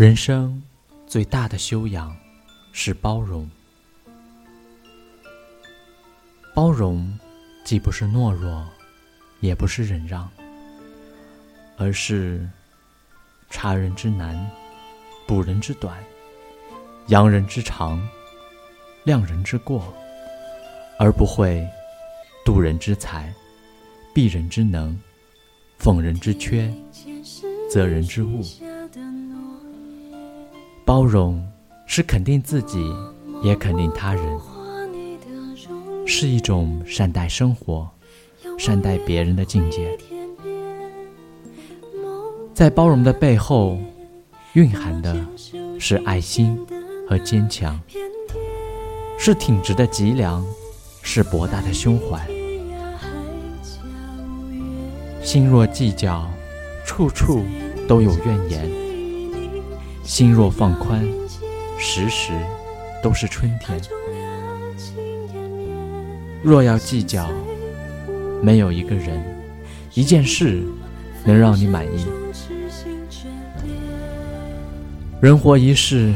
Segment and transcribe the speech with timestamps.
[0.00, 0.62] 人生
[1.06, 2.16] 最大的修养
[2.72, 3.46] 是包容。
[6.54, 7.18] 包容
[7.64, 8.66] 既不是懦弱，
[9.40, 10.26] 也不是忍让，
[11.76, 12.48] 而是
[13.50, 14.50] 察人之难，
[15.26, 16.02] 补人之短，
[17.08, 18.00] 扬人之长，
[19.04, 19.92] 谅人之过，
[20.98, 21.68] 而不会
[22.42, 23.30] 妒人之才，
[24.14, 24.98] 避人之能，
[25.78, 26.72] 讽人之缺，
[27.70, 28.42] 责人之误。
[30.90, 31.40] 包容
[31.86, 32.92] 是肯定自己，
[33.44, 34.38] 也肯定他人，
[36.04, 37.88] 是一种善待生活、
[38.58, 39.96] 善待别人的境界。
[42.52, 43.78] 在包容的背后，
[44.54, 45.16] 蕴含的
[45.78, 46.58] 是爱心
[47.08, 47.80] 和坚强，
[49.16, 50.44] 是挺直的脊梁，
[51.02, 52.28] 是博大的胸怀。
[55.22, 56.28] 心若计较，
[56.84, 57.44] 处处
[57.86, 58.89] 都有怨言。
[60.10, 61.06] 心若放宽，
[61.78, 62.32] 时时
[63.00, 63.80] 都是春天。
[66.42, 67.30] 若要计较，
[68.42, 69.22] 没有一个人、
[69.94, 70.64] 一件事
[71.24, 72.04] 能让你满意。
[75.20, 76.12] 人活一世，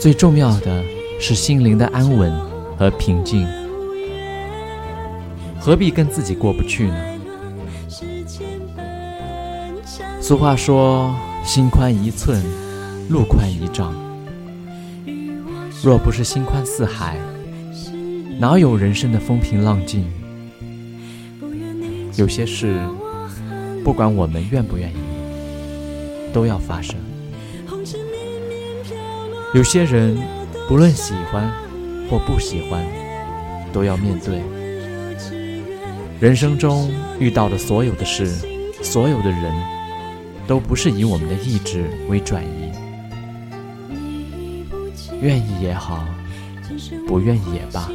[0.00, 0.80] 最重要的
[1.18, 2.32] 是心灵的安稳
[2.78, 3.44] 和平静。
[5.58, 7.04] 何必跟自己过不去呢？
[10.20, 12.40] 俗话说：“心宽一寸。”
[13.10, 13.92] 路宽一丈，
[15.82, 17.16] 若不是心宽似海，
[18.38, 20.08] 哪有人生的风平浪静？
[22.14, 22.78] 有些事，
[23.82, 26.94] 不管我们愿不愿意，都要发生；
[29.54, 30.16] 有些人，
[30.68, 31.52] 不论喜欢
[32.08, 32.80] 或不喜欢，
[33.72, 34.40] 都要面对。
[36.20, 36.88] 人生中
[37.18, 38.28] 遇到的所有的事，
[38.84, 39.52] 所有的人，
[40.46, 42.70] 都不是以我们的意志为转移。
[45.20, 46.04] 愿意也好，
[47.06, 47.90] 不愿意也罢，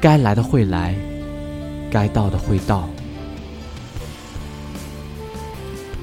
[0.00, 0.94] 该来的会来，
[1.90, 2.88] 该到的会到。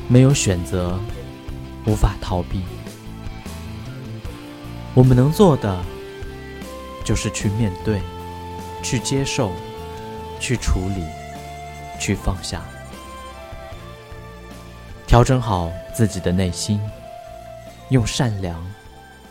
[0.08, 0.97] 没有选择，
[1.85, 2.62] 无法逃避。
[4.94, 5.78] 我们能做的，
[7.03, 8.00] 就是去面对，
[8.81, 9.52] 去接受，
[10.40, 11.03] 去处理，
[12.00, 12.62] 去放下，
[15.06, 16.80] 调整好自己的内心，
[17.90, 18.64] 用善良。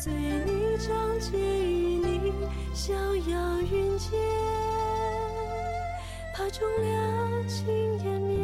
[0.00, 2.32] 随你长街与你
[2.72, 4.12] 逍遥云间，
[6.32, 7.66] 怕重了情
[7.98, 8.38] 湮灭，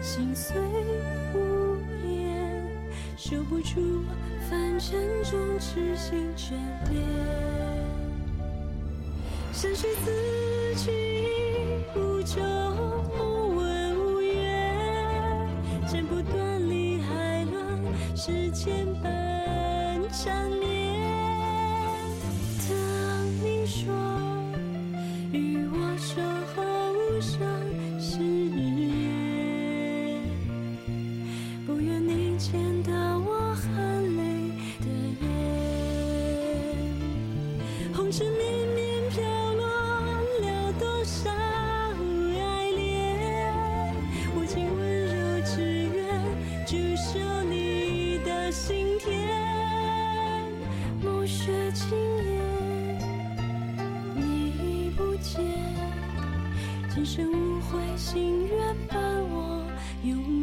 [0.00, 0.56] 心碎
[1.34, 1.76] 无
[2.06, 2.64] 言，
[3.16, 4.04] 守不住
[4.48, 6.52] 凡尘中痴心眷
[6.88, 7.02] 恋。
[9.52, 12.40] 山水此去无踪
[13.18, 14.72] 无闻无怨，
[15.88, 19.73] 剪不断理还乱世间百。
[20.22, 20.62] 缠绵。
[22.68, 22.72] 当
[23.42, 23.82] 你说
[25.32, 26.22] 与我守
[26.54, 26.62] 候
[26.94, 27.34] 无声
[27.98, 28.22] 誓
[28.56, 30.22] 言，
[31.66, 32.52] 不愿你见
[32.84, 33.66] 到我含
[34.16, 34.22] 泪
[34.80, 34.86] 的
[35.20, 35.26] 眼。
[37.92, 38.24] 红尘
[51.24, 52.38] 如雪轻夜
[54.14, 55.42] 你已不见
[56.94, 59.00] 今生无悔心愿伴
[59.30, 59.64] 我
[60.02, 60.33] 永